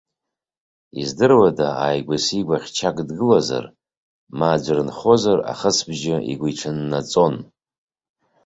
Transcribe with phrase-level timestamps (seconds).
[1.01, 3.65] Издыруада, ааигәа-сигәа хьчак дгылазар,
[4.37, 7.35] ма аӡәыр дынхозар, ахысыбжь игәиҽаннаҵон.